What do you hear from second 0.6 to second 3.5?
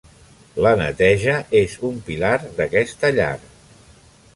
La neteja és un pilar d'aquesta llar.